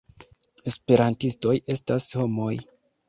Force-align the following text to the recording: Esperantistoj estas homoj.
Esperantistoj 0.71 1.55
estas 1.75 2.09
homoj. 2.23 2.51